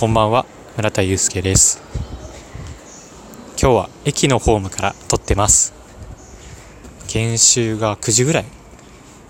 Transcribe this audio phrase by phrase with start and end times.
[0.00, 0.46] こんばんは
[0.78, 1.82] 村田祐介です。
[3.60, 5.74] 今日は駅のホームから撮ってます。
[7.06, 8.44] 研修が9時ぐらい。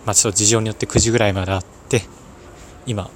[0.07, 2.03] まあちょっと事情によって9時ぐらいまであって
[2.87, 3.11] 今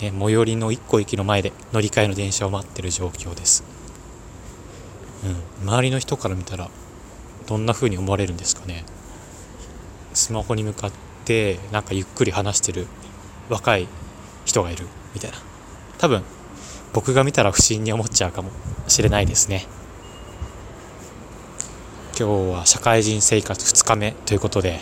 [0.00, 3.62] ね最寄りの1個駅の前で乗り換えの電車を待ってる状況です。
[5.62, 6.68] うん周りの人から見たら
[7.46, 8.84] どんな風に思われるんですかね。
[10.12, 10.92] スマホに向かっ
[11.24, 12.88] てなんかゆっくり話してる
[13.48, 13.86] 若い
[14.44, 15.36] 人がいるみたいな。
[15.98, 16.24] 多分
[16.94, 18.50] 僕が見たら不審に思っちゃうかも
[18.88, 19.66] しれないですね。
[22.16, 24.78] 今日は社会人生活2日目ということで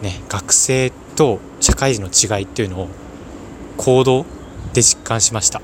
[0.00, 2.88] ね学生と社会人の違いっていうのを
[3.76, 4.24] 行動
[4.72, 5.60] で実感しました。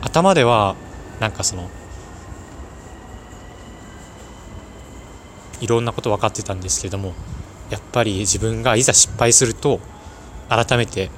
[0.00, 0.74] 頭では
[1.20, 1.68] なんかその
[5.60, 7.12] いろんなこと分かってたんですけれども
[7.68, 9.80] やっぱり自分がいざ失敗すると
[10.48, 11.10] 改めて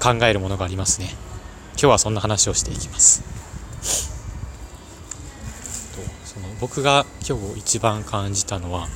[0.00, 1.08] 考えるものがありますね。
[1.72, 3.22] 今日はそんな話をしていきます。
[6.24, 8.88] その僕が今日一番感じたのは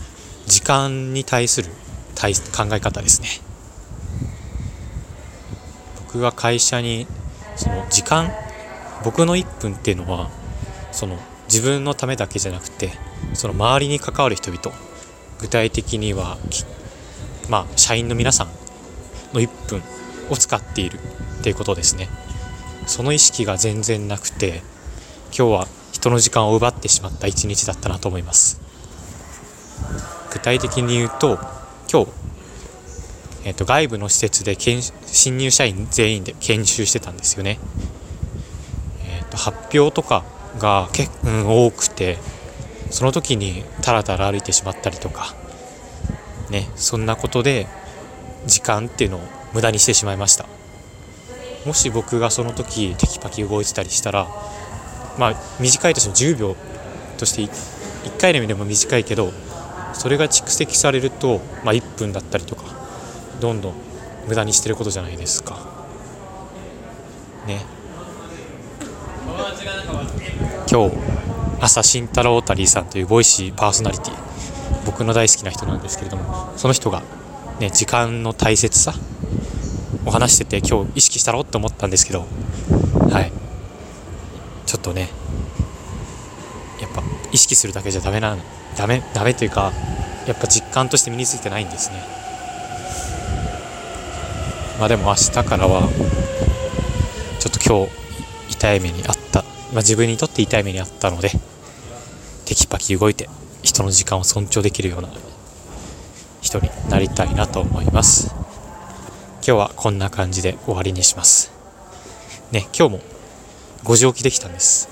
[0.47, 1.71] 時間に対する
[2.15, 3.29] 対考え方ですね。
[6.07, 7.07] 僕が会社に
[7.57, 8.31] その時間
[9.05, 10.31] 僕の1分っていうのは
[10.93, 12.93] その自分のためだけじゃなくて
[13.35, 14.77] その周りに関わる人々
[15.39, 16.39] 具体的には
[17.49, 18.49] まあ社員の皆さん
[19.35, 19.83] の1分
[20.33, 20.99] を使っている
[21.41, 22.09] っていうことですね。
[22.87, 24.63] その意識が全然なくて
[25.27, 28.61] 今日は人の時間を奪ってしまった一日だったなと思います。
[30.33, 31.39] 具体的に言うと
[31.93, 32.11] 今日、
[33.45, 37.59] えーと、外部の施設で新入社員全員で研修してたんですよね、
[39.05, 40.25] えーと、発表とか
[40.59, 42.17] が結構、うん、多くて
[42.91, 45.35] その時にタラタラ歩いてしまったりとか
[46.51, 47.67] ねそんなことで
[48.47, 49.21] 時間っていうのを
[49.55, 50.47] 無駄にしてしまいました。
[51.67, 54.27] もし僕がその時テキパキ動いてたりしたら
[55.19, 56.57] まあ短いとしても10秒
[57.19, 59.33] として1回の意味でも短いけど
[59.93, 62.65] それが蓄積されると、まあ、1分だったりとか
[63.41, 63.75] どんどん
[64.27, 65.59] 無駄にしてることじゃないですか。
[67.47, 67.61] ね。
[70.71, 70.97] 今日
[71.61, 74.15] 朝慎太郎タリーさんというボイシーパーソナリティ
[74.87, 77.03] 僕の大好きな人なんですけれどもその人が
[77.61, 78.95] ね時間の大切さ
[80.05, 82.27] を話してて今日意識したろって思ったんですけど
[83.11, 83.33] はい。
[84.67, 85.11] ちょっとね
[86.81, 88.37] やっぱ意識するだけじゃダメな
[88.77, 89.73] ダメダメというか
[90.27, 92.03] やっぱ実感として身についてないんですね。
[94.79, 95.89] まあでも明日からは
[97.39, 101.31] ちょっと今日痛い目にあった、まあ、自分にとって痛い目にあったので
[102.47, 103.29] テキパキ動いて
[103.63, 105.09] 人の時間を尊重できるような
[106.41, 108.35] 人になりたいなと思います。
[109.45, 111.51] 今日はこんな感じで終わりにします。
[112.53, 113.01] ね今日も
[113.83, 114.89] 5時起きできたんです。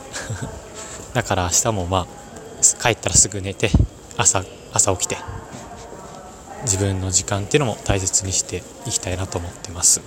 [1.15, 3.71] だから明日もまあ帰ったらすぐ寝て
[4.17, 5.19] 朝朝起きて
[6.63, 10.01] 自分の時間っていうのも大切にしていきたいなと思ってます。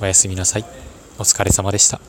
[0.00, 0.64] おやすみなさい。
[1.16, 2.00] お疲れ様でした。